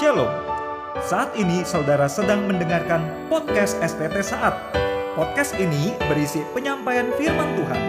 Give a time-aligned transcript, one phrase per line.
[0.00, 0.28] Shalom.
[1.04, 4.56] Saat ini saudara sedang mendengarkan podcast STT Saat.
[5.12, 7.80] Podcast ini berisi penyampaian firman Tuhan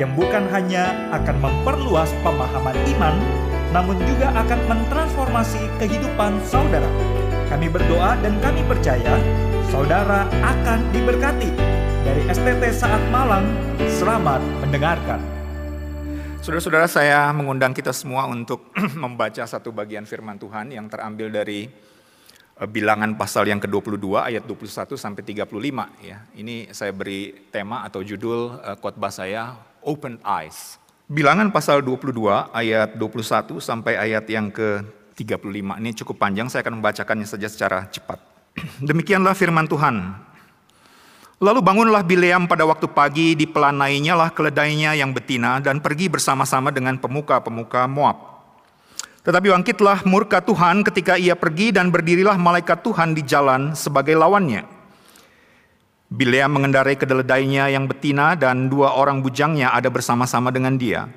[0.00, 3.12] yang bukan hanya akan memperluas pemahaman iman,
[3.76, 6.88] namun juga akan mentransformasi kehidupan saudara.
[7.52, 9.20] Kami berdoa dan kami percaya
[9.68, 11.52] saudara akan diberkati.
[12.08, 13.44] Dari STT Saat Malang,
[14.00, 15.39] selamat mendengarkan.
[16.40, 18.72] Saudara-saudara saya mengundang kita semua untuk
[19.04, 21.68] membaca satu bagian firman Tuhan yang terambil dari
[22.56, 25.52] eh, bilangan pasal yang ke-22 ayat 21 sampai 35
[26.00, 26.24] ya.
[26.32, 29.52] Ini saya beri tema atau judul eh, khotbah saya
[29.84, 30.80] Open Eyes.
[31.12, 32.08] Bilangan pasal 22
[32.56, 35.60] ayat 21 sampai ayat yang ke-35.
[35.76, 38.16] Ini cukup panjang, saya akan membacakannya saja secara cepat.
[38.88, 40.16] Demikianlah firman Tuhan.
[41.40, 47.00] Lalu bangunlah Bileam pada waktu pagi, dipelanainya lah keledainya yang betina dan pergi bersama-sama dengan
[47.00, 48.44] pemuka-pemuka Moab.
[49.24, 54.68] Tetapi bangkitlah murka Tuhan ketika ia pergi dan berdirilah malaikat Tuhan di jalan sebagai lawannya.
[56.12, 61.08] Bileam mengendarai keledainya yang betina dan dua orang bujangnya ada bersama-sama dengan dia.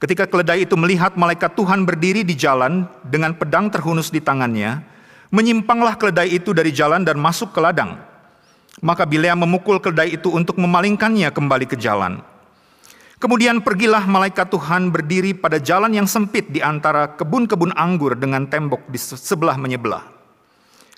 [0.00, 4.80] Ketika keledai itu melihat malaikat Tuhan berdiri di jalan dengan pedang terhunus di tangannya,
[5.28, 8.11] menyimpanglah keledai itu dari jalan dan masuk ke ladang.
[8.80, 12.24] Maka Bileam memukul keledai itu untuk memalingkannya kembali ke jalan.
[13.20, 18.88] Kemudian pergilah malaikat Tuhan berdiri pada jalan yang sempit di antara kebun-kebun anggur dengan tembok
[18.90, 20.02] di sebelah menyebelah.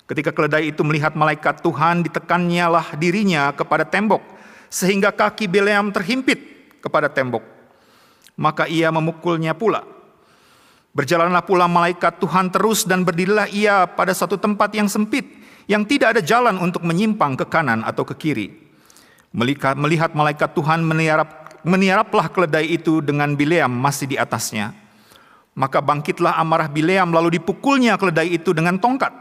[0.09, 4.25] Ketika keledai itu melihat malaikat Tuhan, ditekannya lah dirinya kepada tembok,
[4.73, 6.37] sehingga kaki Bileam terhimpit
[6.81, 7.45] kepada tembok.
[8.37, 9.85] Maka ia memukulnya pula.
[10.97, 15.29] Berjalanlah pula malaikat Tuhan terus dan berdirilah ia pada satu tempat yang sempit,
[15.65, 18.47] yang tidak ada jalan untuk menyimpang ke kanan atau ke kiri.
[19.35, 24.71] Melihat malaikat Tuhan meniarap meniaraplah keledai itu dengan Bileam masih di atasnya.
[25.57, 29.11] Maka bangkitlah amarah Bileam lalu dipukulnya keledai itu dengan tongkat.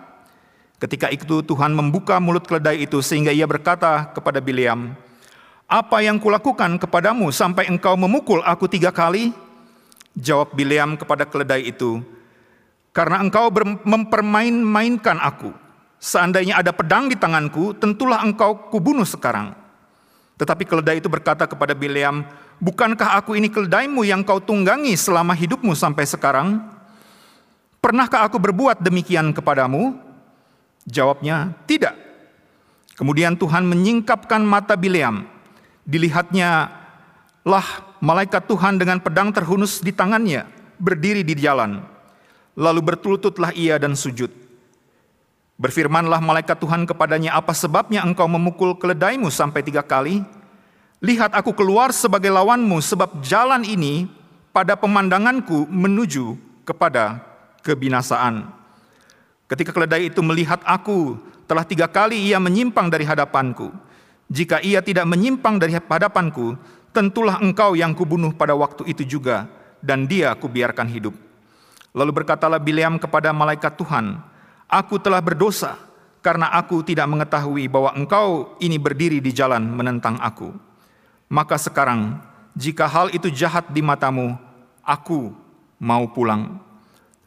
[0.76, 4.92] Ketika itu Tuhan membuka mulut keledai itu sehingga ia berkata kepada Bileam,
[5.64, 9.32] Apa yang kulakukan kepadamu sampai engkau memukul aku tiga kali?
[10.14, 12.04] Jawab Bileam kepada keledai itu,
[12.92, 13.48] Karena engkau
[13.82, 15.63] mempermain-mainkan aku.
[16.04, 19.56] Seandainya ada pedang di tanganku, tentulah engkau kubunuh sekarang.
[20.36, 22.28] Tetapi keledai itu berkata kepada Bileam,
[22.60, 26.60] Bukankah aku ini keledaimu yang kau tunggangi selama hidupmu sampai sekarang?
[27.80, 29.96] Pernahkah aku berbuat demikian kepadamu?
[30.84, 31.96] Jawabnya, tidak.
[33.00, 35.24] Kemudian Tuhan menyingkapkan mata Bileam.
[35.88, 36.68] Dilihatnya
[37.48, 37.64] lah
[38.04, 40.44] malaikat Tuhan dengan pedang terhunus di tangannya,
[40.76, 41.80] berdiri di jalan.
[42.52, 44.43] Lalu bertelututlah ia dan sujud.
[45.54, 50.26] Berfirmanlah malaikat Tuhan kepadanya, apa sebabnya engkau memukul keledaimu sampai tiga kali?
[50.98, 54.10] Lihat aku keluar sebagai lawanmu sebab jalan ini
[54.50, 56.34] pada pemandanganku menuju
[56.66, 57.22] kepada
[57.62, 58.50] kebinasaan.
[59.46, 63.70] Ketika keledai itu melihat aku, telah tiga kali ia menyimpang dari hadapanku.
[64.26, 66.58] Jika ia tidak menyimpang dari hadapanku,
[66.90, 69.46] tentulah engkau yang kubunuh pada waktu itu juga,
[69.84, 71.14] dan dia kubiarkan hidup.
[71.94, 74.18] Lalu berkatalah Bileam kepada malaikat Tuhan,
[74.68, 75.76] Aku telah berdosa
[76.24, 80.56] karena aku tidak mengetahui bahwa engkau ini berdiri di jalan menentang aku.
[81.28, 82.16] Maka sekarang,
[82.56, 84.32] jika hal itu jahat di matamu,
[84.80, 85.36] aku
[85.76, 86.56] mau pulang.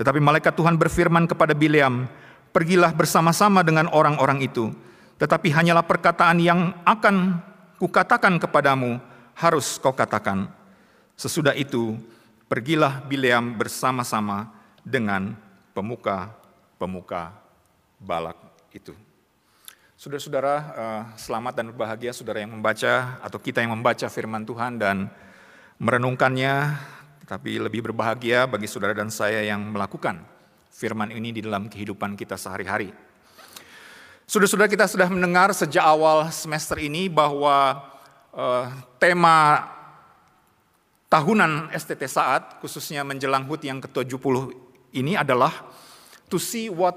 [0.02, 2.10] Tetapi malaikat Tuhan berfirman kepada Bileam,
[2.58, 4.74] Pergilah bersama-sama dengan orang-orang itu,
[5.22, 7.38] tetapi hanyalah perkataan yang akan
[7.78, 8.98] kukatakan kepadamu
[9.38, 10.50] harus kau katakan.
[11.14, 12.02] Sesudah itu,
[12.50, 14.50] pergilah Bileam bersama-sama
[14.82, 15.38] dengan
[16.78, 17.46] pemuka-pemuka
[17.98, 18.38] Balak
[18.74, 18.94] itu.
[19.98, 25.10] Saudara-saudara, eh, selamat dan berbahagia saudara yang membaca atau kita yang membaca firman Tuhan dan
[25.82, 26.78] merenungkannya,
[27.26, 30.22] tapi lebih berbahagia bagi saudara dan saya yang melakukan
[30.70, 32.94] firman ini di dalam kehidupan kita sehari-hari.
[34.30, 37.82] Saudara-saudara kita sudah mendengar sejak awal semester ini bahwa
[38.38, 38.70] uh,
[39.02, 39.66] tema
[41.10, 44.54] tahunan STT Saat, khususnya menjelang HUT yang ke-70
[44.94, 45.52] ini adalah
[46.28, 46.96] to see what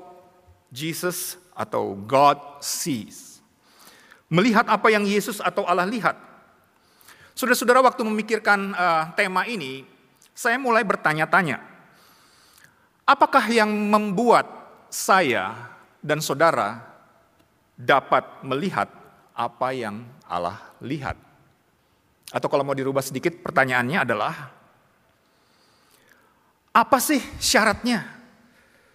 [0.71, 3.43] Jesus atau God sees.
[4.31, 6.15] Melihat apa yang Yesus atau Allah lihat.
[7.35, 9.83] Saudara-saudara waktu memikirkan uh, tema ini,
[10.31, 11.59] saya mulai bertanya-tanya.
[13.03, 14.47] Apakah yang membuat
[14.87, 15.51] saya
[15.99, 16.79] dan saudara
[17.75, 18.87] dapat melihat
[19.35, 21.19] apa yang Allah lihat?
[22.31, 24.35] Atau kalau mau dirubah sedikit pertanyaannya adalah,
[26.71, 28.20] apa sih syaratnya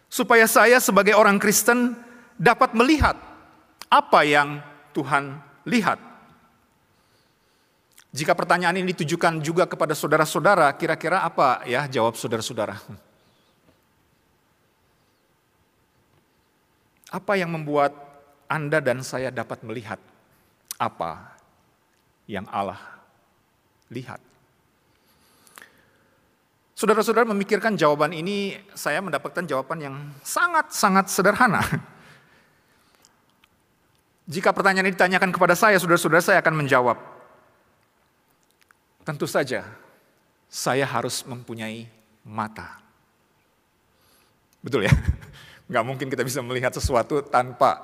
[0.10, 1.98] supaya saya sebagai orang Kristen
[2.36, 3.16] dapat melihat
[3.90, 4.60] apa yang
[4.92, 6.00] Tuhan lihat.
[8.16, 12.80] Jika pertanyaan ini ditujukan juga kepada saudara-saudara, kira-kira apa ya jawab saudara-saudara?
[17.12, 17.92] Apa yang membuat
[18.48, 20.00] Anda dan saya dapat melihat
[20.80, 21.36] apa
[22.24, 22.80] yang Allah
[23.92, 24.35] lihat?
[26.76, 31.64] Saudara-saudara memikirkan jawaban ini, saya mendapatkan jawaban yang sangat-sangat sederhana.
[34.28, 37.00] Jika pertanyaan ini ditanyakan kepada saya, saudara-saudara saya akan menjawab.
[39.08, 39.64] Tentu saja,
[40.52, 41.88] saya harus mempunyai
[42.28, 42.84] mata.
[44.60, 44.94] Betul ya?
[45.72, 47.80] Nggak mungkin kita bisa melihat sesuatu tanpa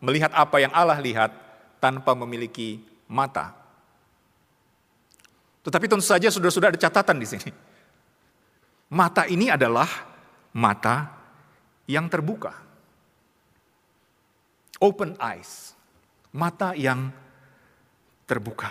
[0.00, 1.36] melihat apa yang Allah lihat,
[1.84, 2.80] tanpa memiliki
[3.12, 3.52] mata.
[5.68, 7.71] Tetapi tentu saja saudara-saudara ada catatan di sini.
[8.92, 9.88] Mata ini adalah
[10.52, 11.08] mata
[11.88, 12.52] yang terbuka.
[14.84, 15.72] Open eyes.
[16.36, 17.08] Mata yang
[18.28, 18.68] terbuka.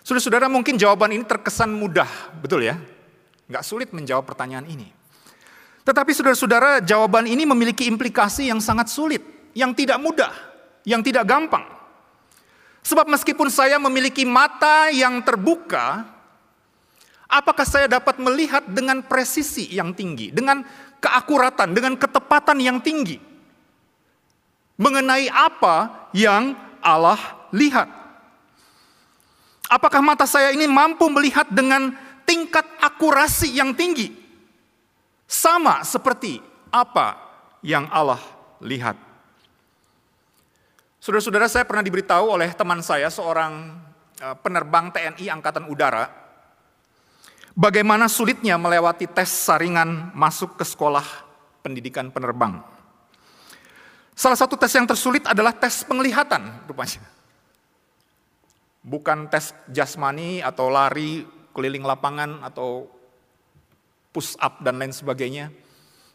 [0.00, 2.08] Saudara-saudara mungkin jawaban ini terkesan mudah,
[2.40, 2.80] betul ya?
[3.44, 4.88] Nggak sulit menjawab pertanyaan ini.
[5.84, 9.20] Tetapi saudara-saudara jawaban ini memiliki implikasi yang sangat sulit,
[9.52, 10.32] yang tidak mudah,
[10.88, 11.64] yang tidak gampang.
[12.80, 16.08] Sebab meskipun saya memiliki mata yang terbuka,
[17.28, 20.64] Apakah saya dapat melihat dengan presisi yang tinggi, dengan
[20.96, 23.20] keakuratan, dengan ketepatan yang tinggi
[24.80, 27.20] mengenai apa yang Allah
[27.52, 27.84] lihat?
[29.68, 31.92] Apakah mata saya ini mampu melihat dengan
[32.24, 34.16] tingkat akurasi yang tinggi,
[35.28, 36.40] sama seperti
[36.72, 37.20] apa
[37.60, 38.24] yang Allah
[38.64, 38.96] lihat?
[40.96, 43.76] Saudara-saudara, saya pernah diberitahu oleh teman saya, seorang
[44.24, 46.08] eh, penerbang TNI Angkatan Udara,
[47.58, 51.02] bagaimana sulitnya melewati tes saringan masuk ke sekolah
[51.66, 52.62] pendidikan penerbang.
[54.14, 57.02] Salah satu tes yang tersulit adalah tes penglihatan rupanya.
[58.86, 62.86] Bukan tes jasmani atau lari keliling lapangan atau
[64.14, 65.50] push up dan lain sebagainya.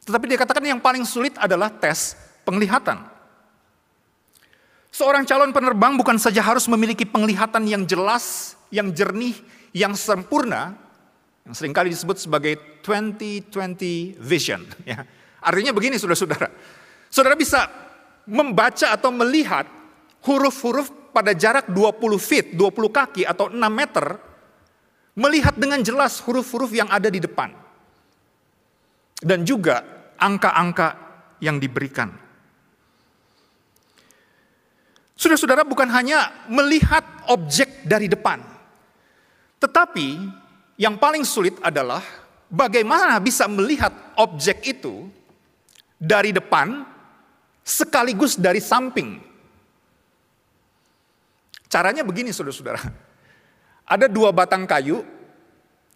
[0.03, 3.07] Tetapi dia katakan yang paling sulit adalah tes penglihatan.
[4.93, 9.33] Seorang calon penerbang bukan saja harus memiliki penglihatan yang jelas, yang jernih,
[9.71, 10.75] yang sempurna,
[11.43, 14.63] yang sering kali disebut sebagai 2020 vision.
[14.89, 15.03] Ya.
[15.43, 16.47] Artinya begini saudara-saudara,
[17.11, 17.67] saudara bisa
[18.23, 19.67] membaca atau melihat
[20.23, 24.15] huruf-huruf pada jarak 20 feet, 20 kaki atau 6 meter,
[25.19, 27.51] melihat dengan jelas huruf-huruf yang ada di depan.
[29.19, 29.83] Dan juga
[30.15, 30.95] angka-angka
[31.43, 32.07] yang diberikan.
[35.19, 38.39] Saudara-saudara bukan hanya melihat objek dari depan,
[39.59, 40.07] tetapi
[40.77, 42.01] yang paling sulit adalah
[42.49, 45.09] bagaimana bisa melihat objek itu
[45.97, 46.83] dari depan
[47.63, 49.21] sekaligus dari samping.
[51.71, 52.81] Caranya begini saudara-saudara.
[53.83, 55.01] Ada dua batang kayu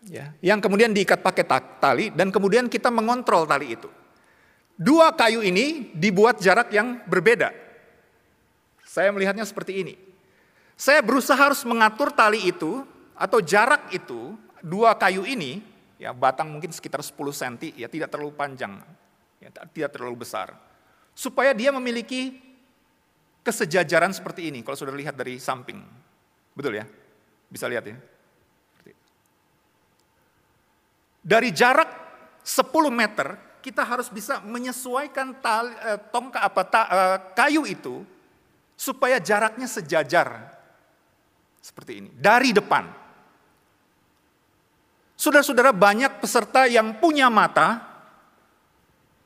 [0.09, 1.45] ya, yang kemudian diikat pakai
[1.77, 3.89] tali dan kemudian kita mengontrol tali itu.
[4.77, 7.49] Dua kayu ini dibuat jarak yang berbeda.
[8.85, 9.93] Saya melihatnya seperti ini.
[10.77, 12.85] Saya berusaha harus mengatur tali itu
[13.17, 15.61] atau jarak itu dua kayu ini,
[15.97, 18.77] ya batang mungkin sekitar 10 cm, ya tidak terlalu panjang,
[19.41, 20.53] ya, tidak terlalu besar.
[21.17, 22.37] Supaya dia memiliki
[23.41, 25.81] kesejajaran seperti ini, kalau sudah lihat dari samping.
[26.53, 26.85] Betul ya?
[27.49, 27.97] Bisa lihat ya?
[31.27, 31.89] Dari jarak
[32.39, 37.99] 10 meter, kita harus bisa menyesuaikan tali, eh, tongkat apa ta, eh, kayu itu
[38.79, 40.55] supaya jaraknya sejajar
[41.59, 42.87] seperti ini dari depan.
[45.17, 47.81] Saudara-saudara banyak peserta yang punya mata,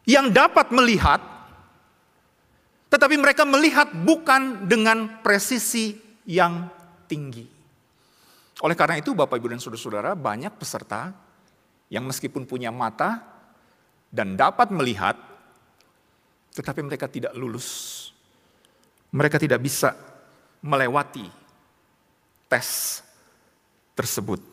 [0.08, 1.20] yang dapat melihat,
[2.88, 6.72] tetapi mereka melihat bukan dengan presisi yang
[7.12, 7.44] tinggi.
[8.64, 11.12] Oleh karena itu Bapak Ibu dan Saudara-saudara banyak peserta
[11.92, 13.20] yang meskipun punya mata
[14.08, 15.20] dan dapat melihat,
[16.56, 18.00] tetapi mereka tidak lulus.
[19.12, 19.92] Mereka tidak bisa
[20.64, 21.28] melewati
[22.48, 23.04] tes
[23.92, 24.51] tersebut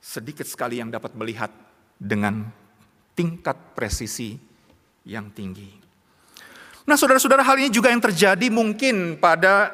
[0.00, 1.52] sedikit sekali yang dapat melihat
[2.00, 2.48] dengan
[3.12, 4.40] tingkat presisi
[5.04, 5.68] yang tinggi.
[6.88, 9.70] Nah, saudara-saudara, hal ini juga yang terjadi mungkin pada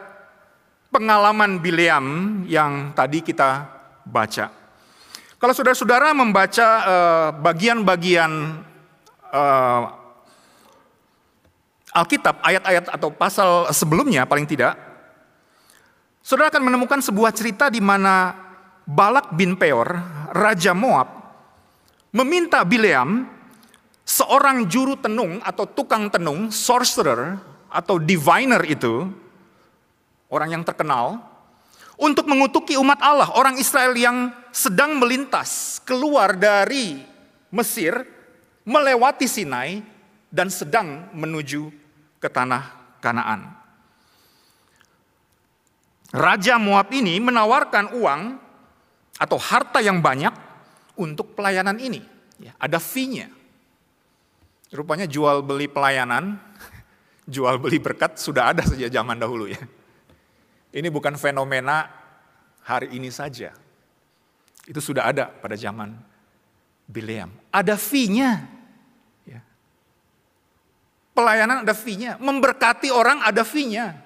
[0.90, 3.70] pengalaman Bileam yang tadi kita
[4.02, 4.50] baca.
[5.36, 8.60] Kalau saudara-saudara membaca uh, bagian-bagian
[9.30, 9.82] uh,
[11.96, 14.76] Alkitab, ayat-ayat atau pasal sebelumnya paling tidak,
[16.20, 18.45] saudara akan menemukan sebuah cerita di mana
[18.86, 19.98] Balak bin Peor,
[20.30, 21.10] Raja Moab,
[22.14, 23.26] meminta Bileam,
[24.06, 27.34] seorang juru tenung atau tukang tenung, sorcerer
[27.66, 29.10] atau diviner itu,
[30.30, 31.18] orang yang terkenal,
[31.98, 37.02] untuk mengutuki umat Allah, orang Israel yang sedang melintas keluar dari
[37.50, 38.06] Mesir,
[38.62, 39.82] melewati Sinai,
[40.30, 41.74] dan sedang menuju
[42.22, 42.70] ke tanah
[43.02, 43.50] Kanaan.
[46.14, 48.45] Raja Moab ini menawarkan uang
[49.16, 50.32] atau harta yang banyak
[50.96, 52.00] untuk pelayanan ini.
[52.36, 53.32] Ya, ada fee-nya.
[54.72, 56.36] Rupanya jual beli pelayanan,
[57.34, 59.60] jual beli berkat sudah ada sejak zaman dahulu ya.
[60.76, 61.88] Ini bukan fenomena
[62.66, 63.56] hari ini saja.
[64.66, 65.96] Itu sudah ada pada zaman
[66.86, 67.30] Bileam.
[67.50, 68.46] Ada fee-nya.
[69.26, 69.40] Ya.
[71.14, 72.14] Pelayanan ada fee-nya.
[72.22, 73.98] Memberkati orang ada fee-nya.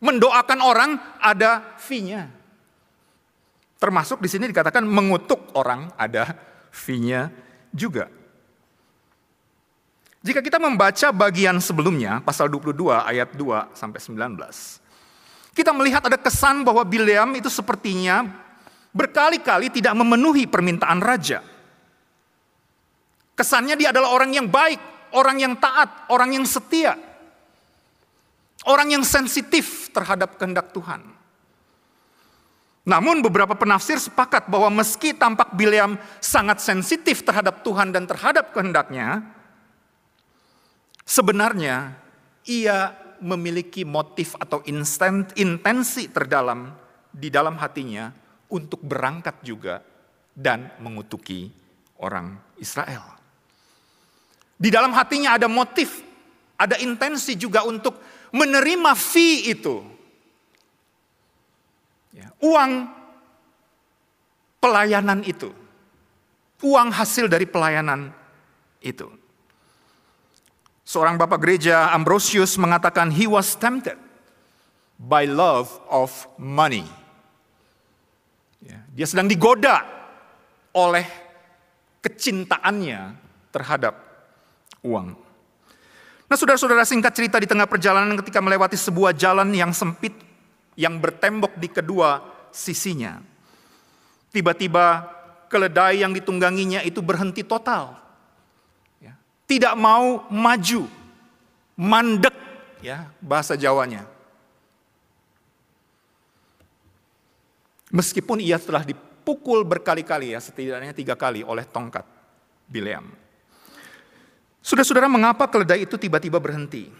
[0.00, 2.35] Mendoakan orang ada fee-nya.
[3.76, 6.32] Termasuk di sini dikatakan mengutuk orang ada
[6.72, 7.28] fee-nya
[7.72, 8.08] juga.
[10.26, 14.82] Jika kita membaca bagian sebelumnya, pasal 22 ayat 2 sampai 19.
[15.56, 18.26] Kita melihat ada kesan bahwa Bileam itu sepertinya
[18.92, 21.40] berkali-kali tidak memenuhi permintaan raja.
[23.36, 24.80] Kesannya dia adalah orang yang baik,
[25.16, 26.96] orang yang taat, orang yang setia.
[28.66, 31.15] Orang yang sensitif terhadap kehendak Tuhan.
[32.86, 39.26] Namun beberapa penafsir sepakat bahwa meski tampak Bileam sangat sensitif terhadap Tuhan dan terhadap kehendaknya,
[41.02, 41.98] sebenarnya
[42.46, 46.70] ia memiliki motif atau instant, intensi terdalam
[47.10, 48.14] di dalam hatinya
[48.54, 49.82] untuk berangkat juga
[50.30, 51.50] dan mengutuki
[51.98, 53.02] orang Israel.
[54.54, 56.06] Di dalam hatinya ada motif,
[56.54, 57.98] ada intensi juga untuk
[58.30, 59.95] menerima fee itu.
[62.16, 62.88] Ya, uang
[64.56, 65.52] pelayanan itu.
[66.64, 68.08] Uang hasil dari pelayanan
[68.80, 69.12] itu.
[70.88, 74.00] Seorang bapak gereja Ambrosius mengatakan he was tempted
[74.96, 76.08] by love of
[76.40, 76.88] money.
[78.64, 79.84] Ya, dia sedang digoda
[80.72, 81.04] oleh
[82.00, 83.12] kecintaannya
[83.52, 83.94] terhadap
[84.80, 85.12] uang.
[86.26, 90.25] Nah saudara-saudara singkat cerita di tengah perjalanan ketika melewati sebuah jalan yang sempit
[90.76, 93.18] yang bertembok di kedua sisinya.
[94.30, 95.08] Tiba-tiba
[95.48, 97.96] keledai yang ditungganginya itu berhenti total.
[99.00, 99.16] Ya.
[99.48, 100.84] Tidak mau maju,
[101.80, 102.36] mandek
[102.84, 104.04] ya bahasa Jawanya.
[107.88, 112.04] Meskipun ia telah dipukul berkali-kali ya setidaknya tiga kali oleh tongkat
[112.66, 113.14] Bileam.
[114.58, 116.90] Saudara-saudara, mengapa keledai itu tiba-tiba berhenti?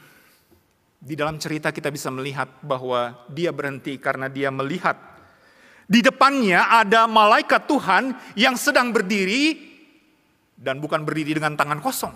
[1.07, 4.99] Di dalam cerita kita bisa melihat bahwa dia berhenti karena dia melihat
[5.87, 9.55] di depannya ada malaikat Tuhan yang sedang berdiri
[10.59, 12.11] dan bukan berdiri dengan tangan kosong.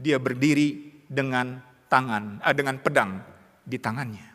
[0.00, 1.60] Dia berdiri dengan
[1.92, 3.20] tangan, eh, dengan pedang
[3.68, 4.28] di tangannya.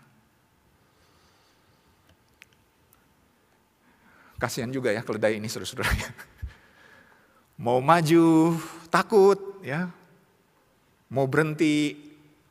[4.37, 5.89] Kasihan juga ya keledai ini saudara-saudara.
[7.65, 8.57] Mau maju
[8.89, 9.85] takut ya,
[11.13, 11.93] mau berhenti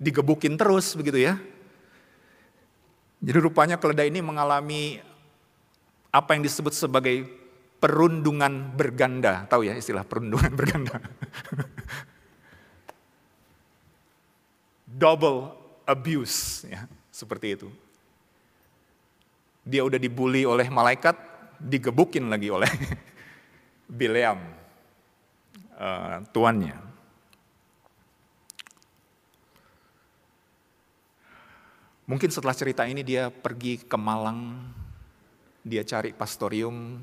[0.00, 1.36] digebukin terus begitu ya.
[3.20, 4.96] Jadi rupanya keledai ini mengalami
[6.08, 7.28] apa yang disebut sebagai
[7.76, 9.44] perundungan berganda.
[9.44, 10.96] Tahu ya istilah perundungan berganda?
[14.88, 15.52] Double
[15.84, 17.68] abuse ya, seperti itu.
[19.68, 21.14] Dia udah dibully oleh malaikat,
[21.60, 22.72] digebukin lagi oleh
[24.00, 24.40] Bileam,
[25.76, 26.89] uh, tuannya.
[32.10, 34.66] Mungkin setelah cerita ini dia pergi ke Malang,
[35.62, 36.98] dia cari pastorium,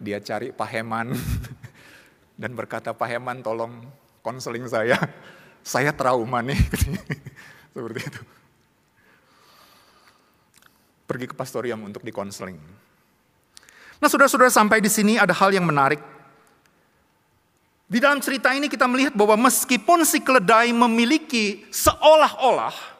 [0.00, 1.12] dia cari Pak Heman,
[2.40, 3.84] dan berkata, Pak Heman tolong
[4.24, 4.96] konseling saya,
[5.76, 6.56] saya trauma nih,
[7.76, 8.22] seperti itu.
[11.04, 12.56] Pergi ke pastorium untuk dikonseling.
[14.00, 16.00] Nah saudara-saudara sampai di sini ada hal yang menarik.
[17.92, 22.91] Di dalam cerita ini kita melihat bahwa meskipun si keledai memiliki seolah-olah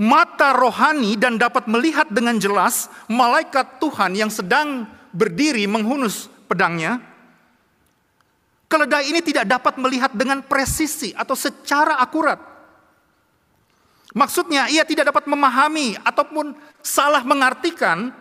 [0.00, 6.98] mata rohani dan dapat melihat dengan jelas malaikat Tuhan yang sedang berdiri menghunus pedangnya.
[8.66, 12.42] Keledai ini tidak dapat melihat dengan presisi atau secara akurat.
[14.14, 18.14] Maksudnya ia tidak dapat memahami ataupun salah mengartikan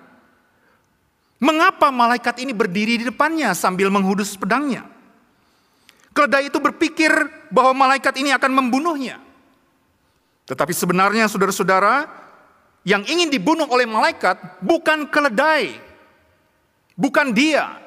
[1.41, 4.85] mengapa malaikat ini berdiri di depannya sambil menghunus pedangnya.
[6.13, 7.09] Keledai itu berpikir
[7.49, 9.17] bahwa malaikat ini akan membunuhnya.
[10.43, 12.07] Tetapi sebenarnya saudara-saudara,
[12.83, 15.79] yang ingin dibunuh oleh malaikat bukan keledai,
[16.99, 17.79] bukan dia,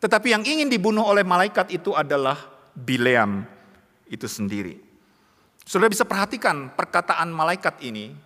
[0.00, 2.40] tetapi yang ingin dibunuh oleh malaikat itu adalah
[2.72, 3.44] Bileam
[4.08, 4.80] itu sendiri.
[5.62, 8.16] Saudara bisa perhatikan perkataan malaikat ini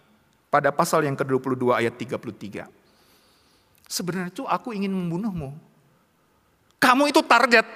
[0.49, 2.65] pada pasal yang ke-22 ayat 33.
[3.87, 5.53] Sebenarnya itu aku ingin membunuhmu.
[6.81, 7.67] Kamu itu target,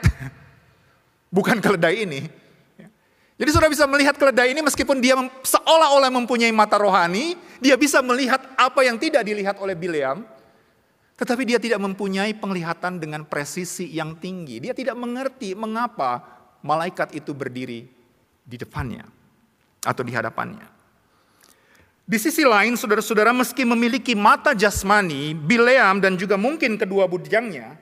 [1.37, 2.20] bukan keledai ini.
[3.40, 8.37] Jadi saudara bisa melihat keledai ini meskipun dia seolah-olah mempunyai mata rohani, dia bisa melihat
[8.52, 10.28] apa yang tidak dilihat oleh Bileam,
[11.16, 14.61] tetapi dia tidak mempunyai penglihatan dengan presisi yang tinggi.
[14.61, 16.20] Dia tidak mengerti mengapa
[16.61, 17.88] malaikat itu berdiri
[18.44, 19.09] di depannya
[19.88, 20.68] atau di hadapannya.
[22.04, 27.73] Di sisi lain, saudara-saudara, meski memiliki mata jasmani, Bileam dan juga mungkin kedua bujangnya,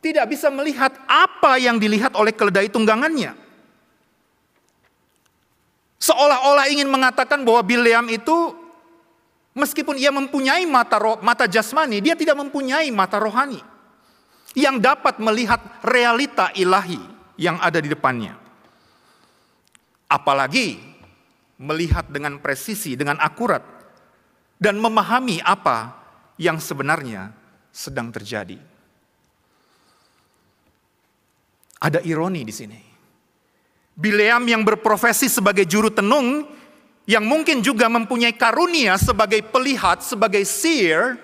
[0.00, 3.47] tidak bisa melihat apa yang dilihat oleh keledai tunggangannya.
[5.98, 8.54] Seolah-olah ingin mengatakan bahwa Bileam itu
[9.58, 13.58] meskipun ia mempunyai mata roh, mata jasmani, dia tidak mempunyai mata rohani
[14.54, 17.02] yang dapat melihat realita ilahi
[17.34, 18.38] yang ada di depannya.
[20.08, 20.78] Apalagi
[21.58, 23.60] melihat dengan presisi, dengan akurat
[24.56, 25.98] dan memahami apa
[26.38, 27.34] yang sebenarnya
[27.74, 28.56] sedang terjadi.
[31.78, 32.87] Ada ironi di sini.
[33.98, 36.46] Bileam yang berprofesi sebagai juru tenung,
[37.02, 41.18] yang mungkin juga mempunyai karunia sebagai pelihat, sebagai seer,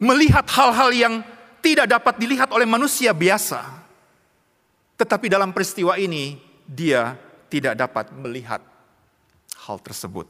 [0.00, 1.14] melihat hal-hal yang
[1.60, 3.60] tidak dapat dilihat oleh manusia biasa.
[4.96, 7.18] Tetapi dalam peristiwa ini, dia
[7.52, 8.64] tidak dapat melihat
[9.68, 10.24] hal tersebut.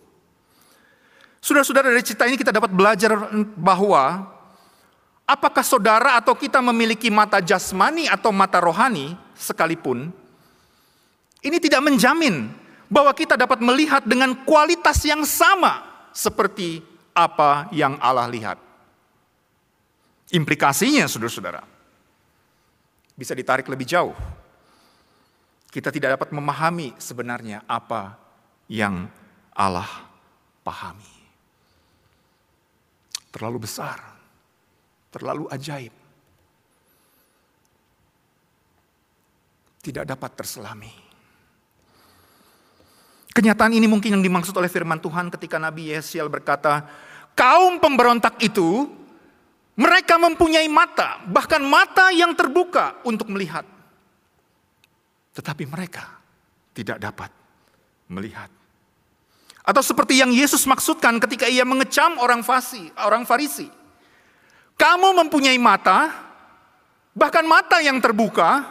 [1.39, 3.13] Saudara-saudara dari cerita ini kita dapat belajar
[3.55, 4.32] bahwa
[5.23, 10.11] Apakah saudara atau kita memiliki mata jasmani atau mata rohani sekalipun,
[11.43, 12.51] ini tidak menjamin
[12.91, 15.81] bahwa kita dapat melihat dengan kualitas yang sama
[16.13, 16.85] seperti
[17.17, 18.59] apa yang Allah lihat.
[20.33, 21.65] Implikasinya, saudara-saudara,
[23.17, 24.17] bisa ditarik lebih jauh.
[25.73, 28.17] Kita tidak dapat memahami sebenarnya apa
[28.69, 29.09] yang
[29.57, 29.89] Allah
[30.61, 31.09] pahami.
[33.33, 34.12] Terlalu besar
[35.13, 35.93] terlalu ajaib.
[39.83, 40.95] Tidak dapat terselami.
[43.33, 46.85] Kenyataan ini mungkin yang dimaksud oleh firman Tuhan ketika Nabi Yesiel berkata,
[47.33, 48.89] kaum pemberontak itu
[49.73, 53.65] mereka mempunyai mata, bahkan mata yang terbuka untuk melihat.
[55.33, 56.21] Tetapi mereka
[56.77, 57.33] tidak dapat
[58.13, 58.53] melihat.
[59.65, 63.82] Atau seperti yang Yesus maksudkan ketika ia mengecam orang fasi, orang Farisi.
[64.83, 66.11] Kamu mempunyai mata,
[67.15, 68.67] bahkan mata yang terbuka,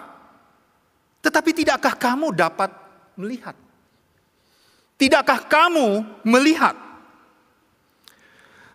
[1.23, 2.67] tetapi tidakkah kamu dapat
[3.15, 3.55] melihat?
[4.99, 6.75] Tidakkah kamu melihat?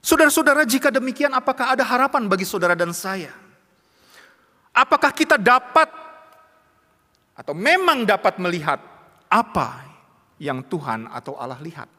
[0.01, 3.37] Saudara-saudara, jika demikian, apakah ada harapan bagi saudara dan saya?
[4.72, 5.92] Apakah kita dapat
[7.37, 8.81] atau memang dapat melihat
[9.29, 9.85] apa
[10.40, 11.90] yang Tuhan atau Allah lihat?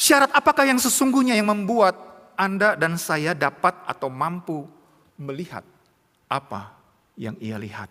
[0.00, 4.62] Syarat apakah yang sesungguhnya yang membuat anda dan saya dapat atau mampu
[5.18, 5.66] melihat
[6.30, 6.70] apa
[7.18, 7.90] yang ia lihat.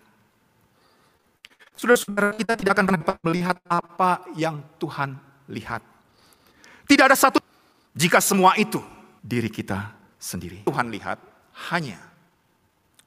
[1.75, 5.19] Saudara-saudara kita tidak akan dapat melihat apa yang Tuhan
[5.51, 5.83] lihat.
[6.87, 7.43] Tidak ada satu
[7.91, 8.79] jika semua itu
[9.19, 10.63] diri kita sendiri.
[10.63, 11.19] Tuhan lihat
[11.69, 11.99] hanya,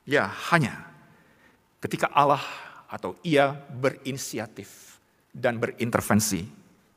[0.05, 0.87] ya hanya
[1.81, 2.45] ketika Allah
[2.87, 5.01] atau ia berinisiatif
[5.33, 6.43] dan berintervensi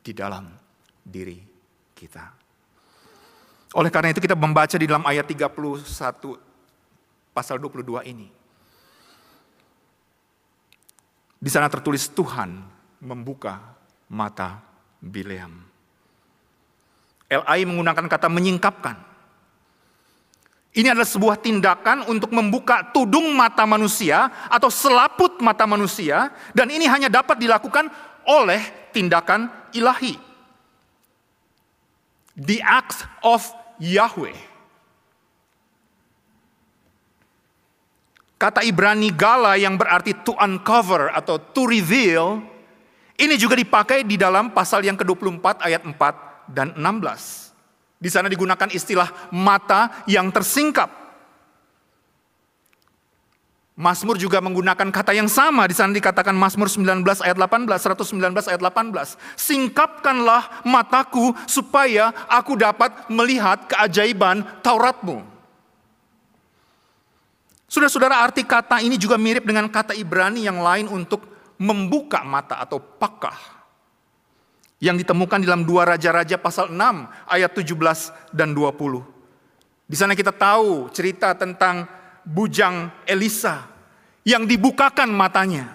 [0.04, 0.52] di dalam
[1.00, 1.40] diri
[1.96, 2.43] kita.
[3.74, 5.50] Oleh karena itu kita membaca di dalam ayat 31
[7.34, 8.30] pasal 22 ini.
[11.44, 12.56] Di sana tertulis Tuhan
[13.04, 13.60] membuka
[14.08, 14.62] mata
[15.02, 15.66] Bileam.
[17.28, 18.96] LI menggunakan kata menyingkapkan.
[20.74, 26.90] Ini adalah sebuah tindakan untuk membuka tudung mata manusia atau selaput mata manusia dan ini
[26.90, 27.90] hanya dapat dilakukan
[28.26, 30.18] oleh tindakan ilahi.
[32.34, 33.46] The act of
[33.82, 34.38] Yahweh.
[38.38, 42.44] Kata Ibrani gala yang berarti to uncover atau to reveal,
[43.16, 47.54] ini juga dipakai di dalam pasal yang ke-24 ayat 4 dan 16.
[48.04, 51.03] Di sana digunakan istilah mata yang tersingkap.
[53.74, 55.66] Mazmur juga menggunakan kata yang sama.
[55.66, 59.18] Di sana dikatakan Mazmur 19 ayat 18, 119 ayat 18.
[59.34, 65.26] Singkapkanlah mataku supaya aku dapat melihat keajaiban Tauratmu.
[67.66, 71.26] Saudara-saudara arti kata ini juga mirip dengan kata Ibrani yang lain untuk
[71.58, 73.66] membuka mata atau pakah.
[74.78, 76.78] Yang ditemukan dalam dua Raja-Raja pasal 6
[77.26, 77.74] ayat 17
[78.30, 79.02] dan 20.
[79.90, 83.68] Di sana kita tahu cerita tentang bujang Elisa
[84.24, 85.70] yang dibukakan matanya.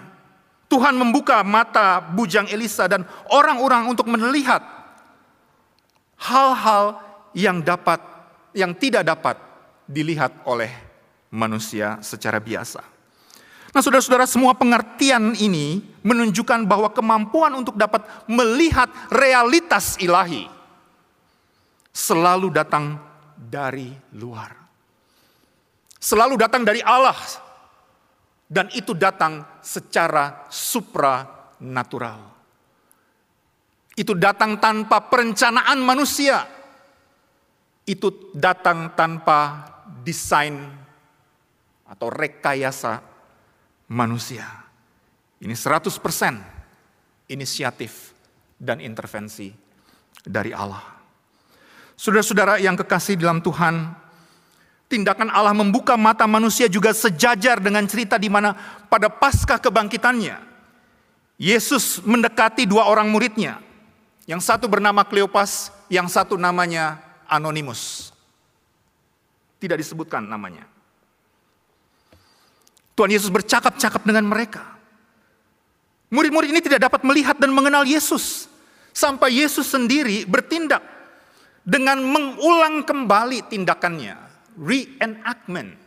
[0.69, 3.01] Tuhan membuka mata bujang Elisa dan
[3.33, 4.61] orang-orang untuk melihat
[6.19, 7.01] hal-hal
[7.33, 7.97] yang dapat
[8.53, 9.37] yang tidak dapat
[9.89, 10.69] dilihat oleh
[11.33, 12.81] manusia secara biasa.
[13.69, 20.49] Nah, saudara-saudara, semua pengertian ini menunjukkan bahwa kemampuan untuk dapat melihat realitas ilahi
[21.93, 22.97] selalu datang
[23.37, 24.57] dari luar,
[25.99, 27.15] selalu datang dari Allah,
[28.47, 32.31] dan itu datang secara supranatural.
[33.93, 36.47] Itu datang tanpa perencanaan manusia,
[37.83, 39.67] itu datang tanpa
[40.01, 40.55] desain
[41.83, 43.03] atau rekayasa
[43.91, 44.45] manusia.
[45.43, 48.15] Ini 100% inisiatif
[48.55, 49.51] dan intervensi
[50.23, 50.83] dari Allah.
[51.99, 53.91] Saudara-saudara yang kekasih dalam Tuhan,
[54.89, 58.57] tindakan Allah membuka mata manusia juga sejajar dengan cerita di mana
[58.89, 60.35] pada pasca kebangkitannya,
[61.39, 63.61] Yesus mendekati dua orang muridnya.
[64.25, 68.13] Yang satu bernama Kleopas, yang satu namanya Anonimus.
[69.57, 70.65] Tidak disebutkan namanya.
[72.93, 74.61] Tuhan Yesus bercakap-cakap dengan mereka.
[76.13, 78.45] Murid-murid ini tidak dapat melihat dan mengenal Yesus.
[78.93, 80.83] Sampai Yesus sendiri bertindak
[81.65, 84.28] dengan mengulang kembali tindakannya.
[84.59, 85.79] Reenactment.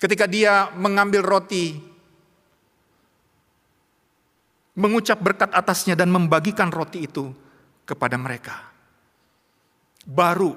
[0.00, 1.76] Ketika dia mengambil roti,
[4.76, 7.32] mengucap berkat atasnya dan membagikan roti itu
[7.88, 8.72] kepada mereka.
[10.04, 10.56] Baru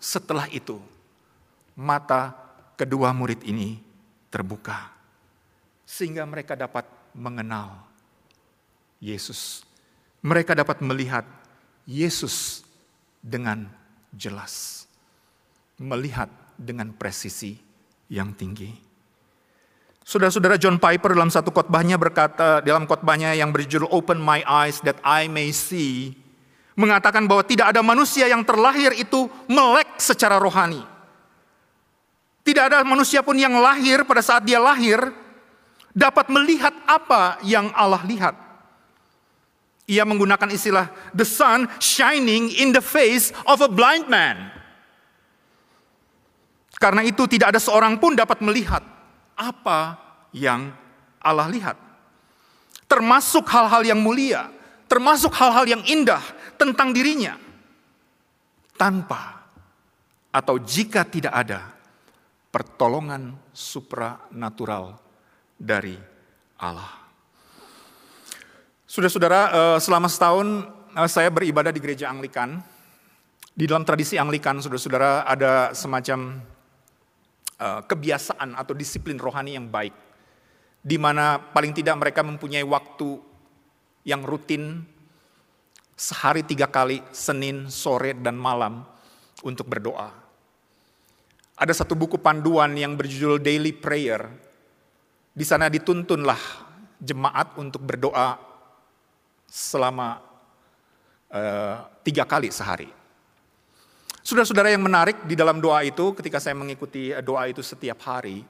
[0.00, 0.80] setelah itu,
[1.76, 2.34] mata
[2.74, 3.78] kedua murid ini
[4.32, 4.90] terbuka,
[5.84, 7.84] sehingga mereka dapat mengenal
[8.98, 9.62] Yesus.
[10.24, 11.26] Mereka dapat melihat
[11.86, 12.66] Yesus
[13.22, 13.68] dengan
[14.14, 14.86] jelas,
[15.82, 17.58] melihat dengan presisi
[18.06, 18.70] yang tinggi.
[20.02, 24.98] Saudara-saudara John Piper dalam satu khotbahnya berkata dalam khotbahnya yang berjudul Open My Eyes That
[25.06, 26.18] I May See
[26.74, 30.82] mengatakan bahwa tidak ada manusia yang terlahir itu melek secara rohani.
[32.42, 34.98] Tidak ada manusia pun yang lahir pada saat dia lahir
[35.94, 38.34] dapat melihat apa yang Allah lihat.
[39.86, 44.50] Ia menggunakan istilah the sun shining in the face of a blind man.
[46.80, 48.82] Karena itu tidak ada seorang pun dapat melihat
[49.36, 49.96] apa
[50.34, 50.72] yang
[51.22, 51.76] Allah lihat.
[52.88, 54.52] Termasuk hal-hal yang mulia,
[54.88, 56.20] termasuk hal-hal yang indah,
[56.62, 57.34] tentang dirinya
[58.78, 59.42] tanpa
[60.30, 61.74] atau jika tidak ada
[62.54, 64.98] pertolongan supranatural
[65.58, 65.98] dari
[66.60, 67.02] Allah.
[68.86, 72.60] Saudara-saudara, eh, selama setahun eh, saya beribadah di gereja Anglikan.
[73.52, 76.40] Di dalam tradisi Anglikan, saudara-saudara, ada semacam
[77.62, 79.94] kebiasaan atau disiplin rohani yang baik,
[80.82, 83.22] di mana paling tidak mereka mempunyai waktu
[84.02, 84.82] yang rutin
[85.94, 88.82] sehari tiga kali, Senin, sore, dan malam
[89.46, 90.10] untuk berdoa.
[91.54, 94.26] Ada satu buku panduan yang berjudul Daily Prayer.
[95.30, 96.40] Di sana dituntunlah
[96.98, 98.34] jemaat untuk berdoa
[99.46, 100.18] selama
[101.30, 103.01] uh, tiga kali sehari.
[104.22, 108.46] Saudara-saudara yang menarik di dalam doa itu, ketika saya mengikuti doa itu setiap hari,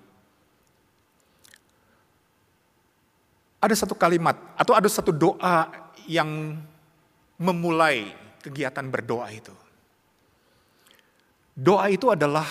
[3.57, 5.71] ada satu kalimat atau ada satu doa
[6.05, 6.61] yang
[7.41, 8.11] memulai
[8.45, 9.55] kegiatan berdoa itu.
[11.57, 12.49] Doa itu adalah,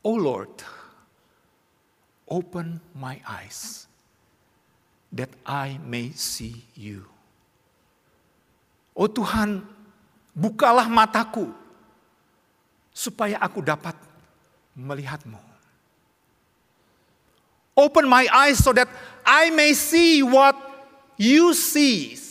[0.00, 0.64] Oh Lord,
[2.28, 3.84] open my eyes
[5.12, 7.04] that I may see you.
[8.94, 9.66] Oh Tuhan,
[10.34, 11.48] bukalah mataku
[12.90, 13.94] supaya aku dapat
[14.74, 15.38] melihatmu.
[17.74, 18.86] Open my eyes so that
[19.26, 20.54] I may see what
[21.18, 22.24] you see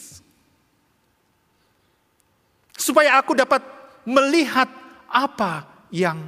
[2.83, 3.63] supaya aku dapat
[4.03, 4.67] melihat
[5.07, 6.19] apa yang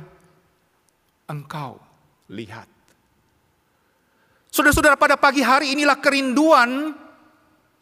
[1.28, 1.76] engkau
[2.32, 2.72] lihat.
[4.48, 6.96] Saudara-saudara, pada pagi hari inilah kerinduan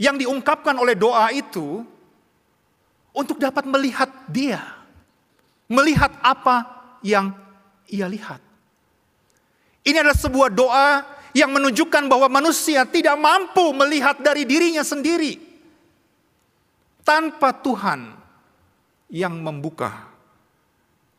[0.01, 1.85] yang diungkapkan oleh doa itu
[3.13, 4.59] untuk dapat melihat Dia,
[5.69, 6.65] melihat apa
[7.05, 7.31] yang
[7.87, 8.41] ia lihat.
[9.85, 10.89] Ini adalah sebuah doa
[11.37, 15.37] yang menunjukkan bahwa manusia tidak mampu melihat dari dirinya sendiri
[17.03, 18.15] tanpa Tuhan
[19.11, 20.09] yang membuka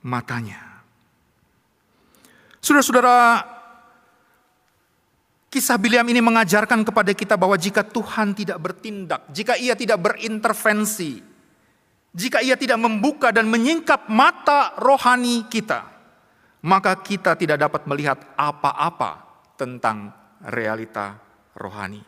[0.02, 0.82] matanya.
[2.64, 3.44] Saudara-saudara,
[5.52, 11.33] kisah Biliam ini mengajarkan kepada kita bahwa jika Tuhan tidak bertindak, jika ia tidak berintervensi,
[12.14, 15.82] jika ia tidak membuka dan menyingkap mata rohani kita,
[16.62, 19.26] maka kita tidak dapat melihat apa-apa
[19.58, 20.14] tentang
[20.46, 21.18] realita
[21.58, 22.06] rohani.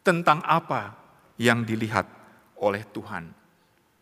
[0.00, 0.96] Tentang apa
[1.36, 2.08] yang dilihat
[2.64, 3.28] oleh Tuhan.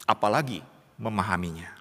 [0.07, 0.63] Apalagi
[1.03, 1.75] memahaminya.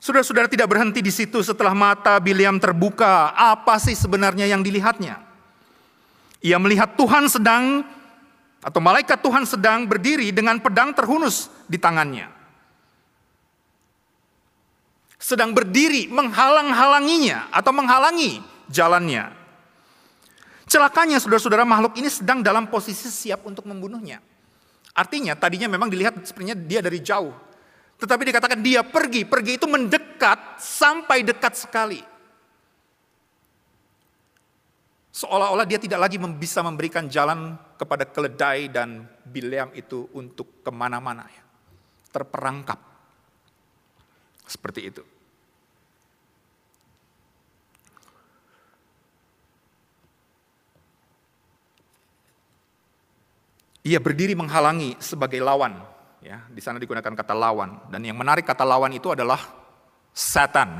[0.00, 3.36] Saudara-saudara tidak berhenti di situ setelah mata Biliam terbuka.
[3.36, 5.20] Apa sih sebenarnya yang dilihatnya?
[6.40, 7.84] Ia melihat Tuhan sedang
[8.60, 12.28] atau malaikat Tuhan sedang berdiri dengan pedang terhunus di tangannya.
[15.20, 18.40] Sedang berdiri menghalang-halanginya atau menghalangi
[18.72, 19.32] jalannya.
[20.70, 24.22] Celakanya saudara-saudara makhluk ini sedang dalam posisi siap untuk membunuhnya.
[24.94, 27.34] Artinya tadinya memang dilihat sepertinya dia dari jauh.
[28.00, 32.00] Tetapi dikatakan dia pergi, pergi itu mendekat sampai dekat sekali.
[35.20, 41.28] Seolah-olah dia tidak lagi bisa memberikan jalan kepada keledai dan Bileam itu untuk ke mana-mana.
[41.28, 41.44] Ya.
[42.08, 42.80] Terperangkap.
[44.48, 45.04] Seperti itu.
[53.84, 55.72] Ia berdiri menghalangi sebagai lawan
[56.20, 59.40] Ya, di sana digunakan kata lawan dan yang menarik kata lawan itu adalah
[60.12, 60.76] setan.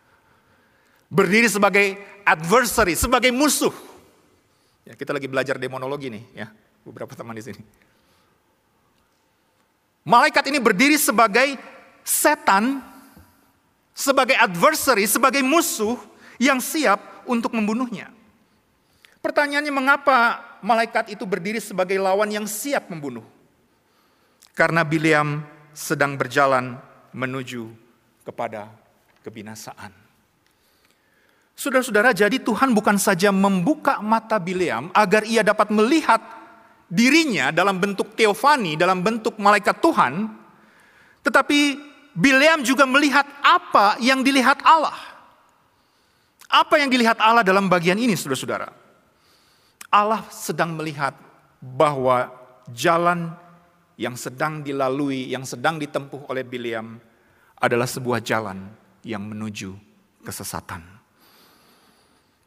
[1.16, 1.94] Berdiri sebagai
[2.30, 3.74] adversary, sebagai musuh.
[4.86, 6.46] Ya, kita lagi belajar demonologi nih, ya,
[6.86, 7.62] beberapa teman di sini.
[10.06, 11.58] Malaikat ini berdiri sebagai
[12.06, 12.80] setan,
[13.92, 15.98] sebagai adversary, sebagai musuh
[16.40, 18.08] yang siap untuk membunuhnya.
[19.20, 23.24] Pertanyaannya mengapa malaikat itu berdiri sebagai lawan yang siap membunuh?
[24.56, 25.44] Karena Bileam
[25.76, 26.80] sedang berjalan
[27.12, 27.68] menuju
[28.24, 28.72] kepada
[29.20, 30.09] kebinasaan.
[31.60, 36.16] Saudara-saudara, jadi Tuhan bukan saja membuka mata Bileam agar ia dapat melihat
[36.88, 40.24] dirinya dalam bentuk teofani, dalam bentuk malaikat Tuhan,
[41.20, 41.76] tetapi
[42.16, 44.96] Bileam juga melihat apa yang dilihat Allah.
[46.48, 48.72] Apa yang dilihat Allah dalam bagian ini, saudara-saudara?
[49.92, 51.12] Allah sedang melihat
[51.60, 52.32] bahwa
[52.72, 53.36] jalan
[54.00, 56.96] yang sedang dilalui, yang sedang ditempuh oleh Biliam
[57.60, 58.64] adalah sebuah jalan
[59.04, 59.76] yang menuju
[60.24, 60.99] kesesatan.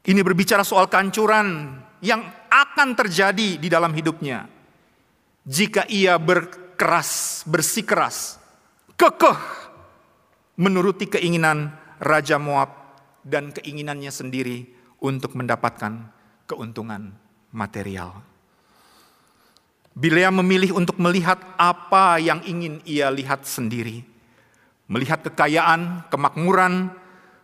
[0.04, 2.20] Ini berbicara soal kancuran yang
[2.52, 4.44] akan terjadi di dalam hidupnya
[5.44, 8.40] jika ia berkeras, bersikeras,
[8.96, 9.40] kekeh
[10.56, 14.68] menuruti keinginan Raja Moab dan keinginannya sendiri
[15.00, 16.08] untuk mendapatkan
[16.48, 17.12] keuntungan
[17.52, 18.24] material.
[19.94, 24.02] Bileam memilih untuk melihat apa yang ingin ia lihat sendiri.
[24.90, 26.92] Melihat kekayaan, kemakmuran,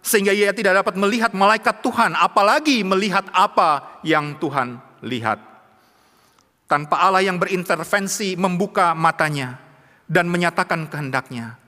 [0.01, 5.39] sehingga ia tidak dapat melihat malaikat Tuhan, apalagi melihat apa yang Tuhan lihat.
[6.65, 9.59] Tanpa Allah yang berintervensi membuka matanya
[10.07, 11.59] dan menyatakan kehendaknya,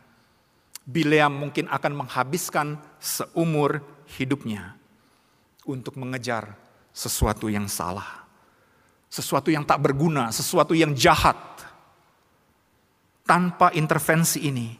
[0.82, 3.82] Bileam mungkin akan menghabiskan seumur
[4.18, 4.74] hidupnya
[5.66, 6.54] untuk mengejar
[6.94, 8.22] sesuatu yang salah
[9.12, 11.36] sesuatu yang tak berguna, sesuatu yang jahat.
[13.28, 14.72] Tanpa intervensi ini,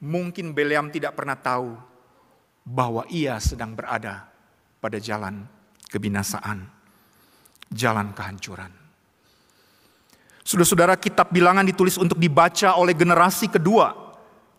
[0.00, 1.76] mungkin Beleam tidak pernah tahu
[2.64, 4.24] bahwa ia sedang berada
[4.80, 5.44] pada jalan
[5.92, 6.64] kebinasaan,
[7.68, 8.72] jalan kehancuran.
[10.44, 13.92] Saudara-saudara, kitab bilangan ditulis untuk dibaca oleh generasi kedua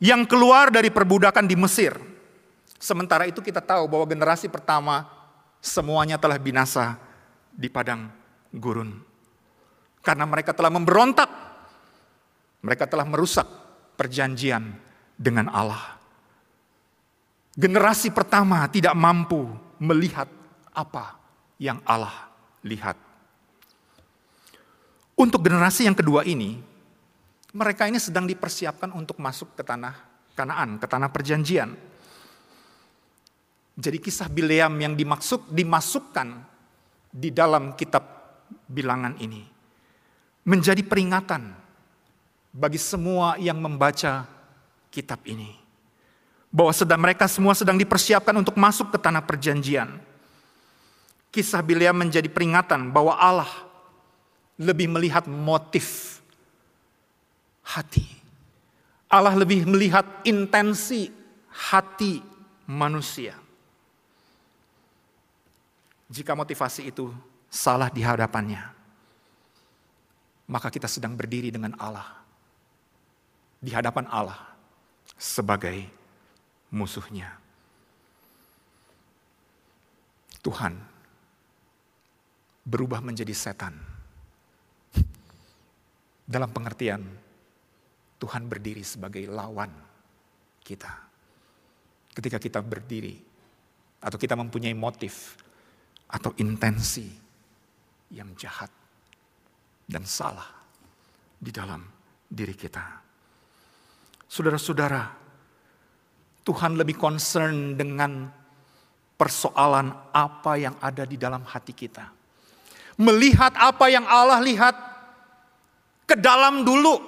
[0.01, 1.93] yang keluar dari perbudakan di Mesir.
[2.81, 5.05] Sementara itu kita tahu bahwa generasi pertama
[5.61, 6.97] semuanya telah binasa
[7.53, 8.09] di padang
[8.53, 8.97] gurun.
[10.05, 11.29] Karena mereka telah memberontak.
[12.65, 13.45] Mereka telah merusak
[13.93, 14.73] perjanjian
[15.17, 15.94] dengan Allah.
[17.55, 19.47] Generasi pertama tidak mampu
[19.79, 20.27] melihat
[20.75, 21.15] apa
[21.55, 22.27] yang Allah
[22.67, 22.99] lihat.
[25.15, 26.59] Untuk generasi yang kedua ini,
[27.55, 29.95] mereka ini sedang dipersiapkan untuk masuk ke tanah
[30.35, 31.71] Kanaan, ke tanah perjanjian.
[33.79, 36.27] Jadi kisah Bileam yang dimaksud dimasukkan
[37.07, 38.03] di dalam kitab
[38.67, 39.47] bilangan ini
[40.43, 41.55] menjadi peringatan
[42.51, 44.27] bagi semua yang membaca
[44.91, 45.64] kitab ini.
[46.49, 49.99] Bahwa sedang mereka semua sedang dipersiapkan untuk masuk ke tanah perjanjian.
[51.33, 53.51] Kisah Bileam menjadi peringatan bahwa Allah
[54.55, 56.19] lebih melihat motif
[57.65, 58.07] hati.
[59.11, 61.11] Allah lebih melihat intensi
[61.51, 62.23] hati
[62.67, 63.35] manusia.
[66.05, 67.09] Jika motivasi itu
[67.49, 68.61] salah di hadapannya,
[70.45, 72.21] maka kita sedang berdiri dengan Allah.
[73.57, 74.37] Di hadapan Allah
[75.17, 75.89] sebagai
[76.75, 77.31] musuhnya.
[80.43, 80.75] Tuhan
[82.67, 83.73] berubah menjadi setan.
[86.25, 87.01] Dalam pengertian
[88.19, 89.71] Tuhan berdiri sebagai lawan
[90.61, 90.91] kita.
[92.11, 93.15] Ketika kita berdiri
[94.01, 95.37] atau kita mempunyai motif
[96.09, 97.09] atau intensi
[98.13, 98.69] yang jahat
[99.85, 100.49] dan salah
[101.37, 101.81] di dalam
[102.25, 103.01] diri kita.
[104.25, 105.24] Saudara-saudara,
[106.45, 108.29] Tuhan lebih concern dengan
[109.17, 112.05] persoalan apa yang ada di dalam hati kita.
[113.01, 114.77] Melihat apa yang Allah lihat
[116.05, 117.01] ke dalam dulu,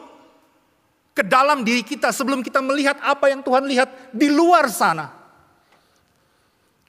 [1.14, 5.14] ke dalam diri kita sebelum kita melihat apa yang Tuhan lihat di luar sana.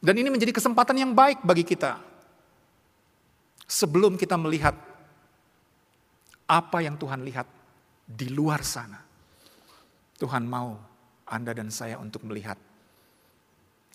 [0.00, 2.00] Dan ini menjadi kesempatan yang baik bagi kita.
[3.68, 4.72] Sebelum kita melihat
[6.48, 7.44] apa yang Tuhan lihat
[8.08, 9.04] di luar sana.
[10.16, 10.88] Tuhan mau
[11.28, 12.56] Anda dan saya untuk melihat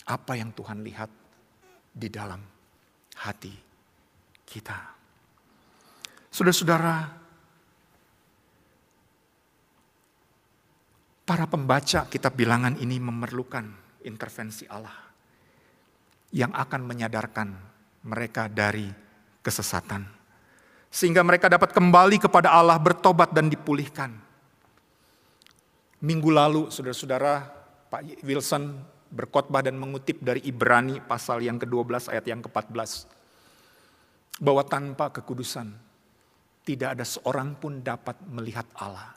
[0.04, 1.10] apa yang Tuhan lihat
[1.94, 2.40] di dalam
[3.18, 3.54] hati
[4.44, 4.78] kita.
[6.34, 6.96] Saudara-saudara,
[11.24, 13.64] para pembaca kitab bilangan ini memerlukan
[14.04, 14.98] intervensi Allah
[16.34, 17.48] yang akan menyadarkan
[18.04, 18.90] mereka dari
[19.40, 20.04] kesesatan.
[20.90, 24.14] Sehingga mereka dapat kembali kepada Allah, bertobat dan dipulihkan.
[26.04, 27.48] Minggu lalu, saudara-saudara,
[27.88, 28.76] Pak Wilson
[29.08, 33.08] berkhotbah dan mengutip dari Ibrani pasal yang ke-12 ayat yang ke-14.
[34.44, 35.72] Bahwa tanpa kekudusan,
[36.68, 39.16] tidak ada seorang pun dapat melihat Allah.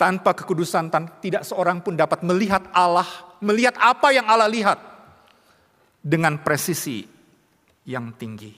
[0.00, 0.88] Tanpa kekudusan,
[1.20, 3.08] tidak seorang pun dapat melihat Allah,
[3.44, 4.80] melihat apa yang Allah lihat
[6.00, 7.04] dengan presisi
[7.84, 8.54] yang tinggi.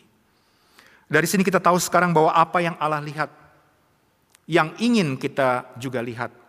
[1.11, 3.31] Dari sini kita tahu sekarang bahwa apa yang Allah lihat,
[4.47, 6.40] yang ingin kita juga lihat,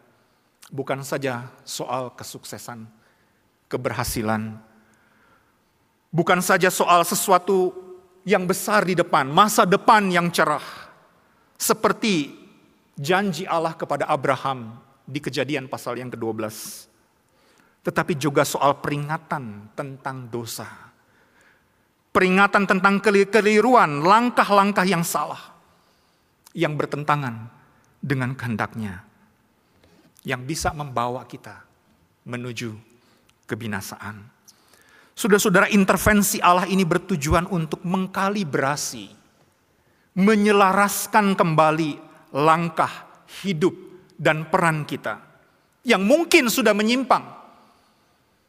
[0.71, 2.87] bukan saja soal kesuksesan,
[3.67, 4.57] keberhasilan,
[6.09, 7.75] bukan saja soal sesuatu
[8.23, 10.63] yang besar di depan, masa depan yang cerah,
[11.59, 12.33] seperti
[12.95, 16.87] janji Allah kepada Abraham di kejadian pasal yang ke-12,
[17.85, 20.91] tetapi juga soal peringatan tentang dosa
[22.11, 25.55] Peringatan tentang keliruan, langkah-langkah yang salah.
[26.51, 27.47] Yang bertentangan
[28.03, 29.07] dengan kehendaknya.
[30.21, 31.65] Yang bisa membawa kita
[32.29, 32.77] menuju
[33.49, 34.21] kebinasaan.
[35.17, 39.11] Saudara-saudara intervensi Allah ini bertujuan untuk mengkalibrasi.
[40.11, 41.91] Menyelaraskan kembali
[42.35, 43.09] langkah
[43.41, 43.73] hidup
[44.19, 45.17] dan peran kita.
[45.81, 47.25] Yang mungkin sudah menyimpang.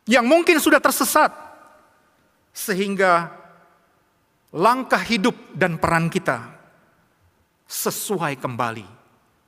[0.05, 1.33] Yang mungkin sudah tersesat.
[2.53, 3.33] Sehingga
[4.53, 6.53] langkah hidup dan peran kita
[7.65, 8.85] sesuai kembali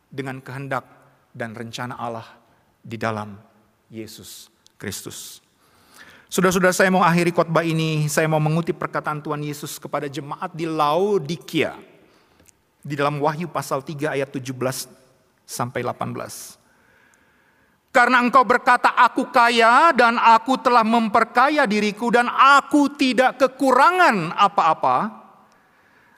[0.08, 1.03] dengan kehendak
[1.34, 2.24] dan rencana Allah
[2.78, 3.34] di dalam
[3.90, 4.46] Yesus
[4.78, 5.42] Kristus.
[6.30, 10.66] Sudah-sudah saya mau akhiri khotbah ini, saya mau mengutip perkataan Tuhan Yesus kepada jemaat di
[10.66, 11.78] Laodikia.
[12.84, 14.50] Di dalam Wahyu pasal 3 ayat 17
[15.46, 16.58] sampai 18.
[17.94, 25.22] Karena engkau berkata, "Aku kaya dan aku telah memperkaya diriku, dan aku tidak kekurangan apa-apa."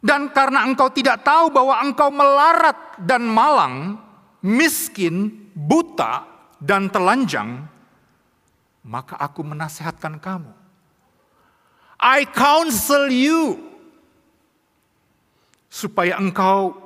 [0.00, 4.00] Dan karena engkau tidak tahu bahwa engkau melarat dan malang,
[4.46, 6.22] miskin, buta,
[6.62, 7.66] dan telanjang,
[8.86, 10.54] maka aku menasehatkan kamu.
[11.98, 13.58] I counsel you
[15.66, 16.78] supaya engkau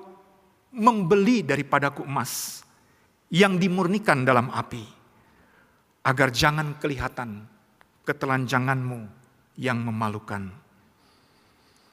[0.73, 2.65] membeli daripadaku emas
[3.29, 4.83] yang dimurnikan dalam api,
[6.03, 7.45] agar jangan kelihatan
[8.09, 9.07] ketelanjanganmu
[9.61, 10.51] yang memalukan.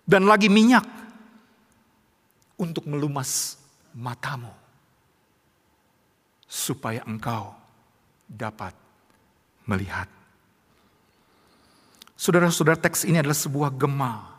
[0.08, 0.88] Dan lagi minyak
[2.58, 3.60] untuk melumas
[3.92, 4.50] matamu,
[6.48, 7.54] supaya engkau
[8.26, 8.74] dapat
[9.68, 10.08] melihat.
[12.18, 14.34] Saudara-saudara, teks ini adalah sebuah gema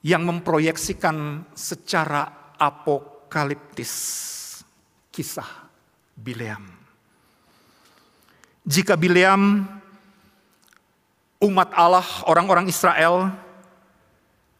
[0.00, 4.62] yang memproyeksikan secara apok apokaliptis
[5.10, 5.66] kisah
[6.14, 6.70] Bileam.
[8.62, 9.66] Jika Bileam
[11.42, 13.34] umat Allah, orang-orang Israel,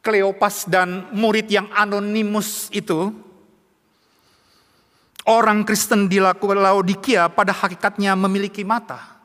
[0.03, 3.15] Kleopas dan murid yang anonimus itu,
[5.25, 9.21] orang Kristen di Laodikia pada hakikatnya memiliki mata,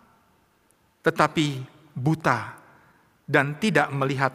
[1.04, 2.56] tetapi buta
[3.28, 4.34] dan tidak melihat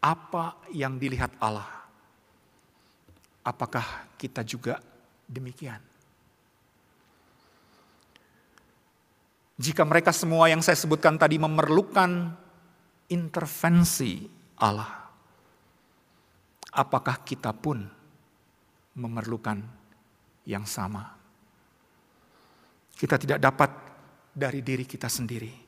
[0.00, 1.66] apa yang dilihat Allah.
[3.46, 4.78] Apakah kita juga
[5.26, 5.80] demikian?
[9.56, 12.28] Jika mereka semua yang saya sebutkan tadi memerlukan
[13.08, 14.28] intervensi
[14.60, 15.08] Allah,
[16.76, 17.80] apakah kita pun
[19.00, 19.85] memerlukan
[20.48, 21.04] yang sama?
[22.96, 23.70] Kita tidak dapat
[24.32, 25.66] dari diri kita sendiri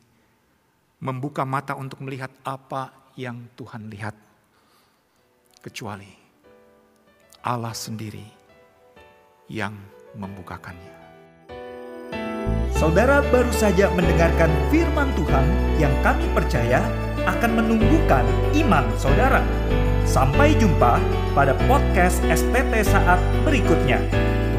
[0.98, 4.14] membuka mata untuk melihat apa yang Tuhan lihat,
[5.62, 6.10] kecuali
[7.42, 8.26] Allah sendiri
[9.50, 9.74] yang
[10.18, 10.94] membukakannya.
[12.74, 15.46] Saudara baru saja mendengarkan firman Tuhan
[15.82, 16.78] yang kami percaya
[17.26, 18.22] akan menumbuhkan
[18.54, 19.42] iman saudara.
[20.06, 21.02] Sampai jumpa
[21.34, 23.98] pada podcast STT saat berikutnya.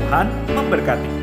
[0.10, 0.26] Tuhan
[0.58, 1.19] memberkati.